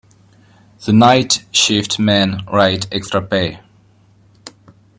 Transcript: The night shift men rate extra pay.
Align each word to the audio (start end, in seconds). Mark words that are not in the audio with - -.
The 0.83 0.93
night 0.93 1.45
shift 1.51 1.99
men 1.99 2.43
rate 2.51 2.87
extra 2.91 3.21
pay. 3.21 3.59